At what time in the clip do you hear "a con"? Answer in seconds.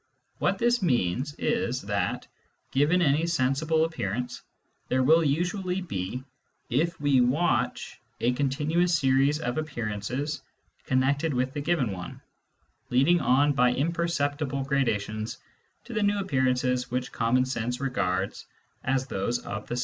8.19-8.49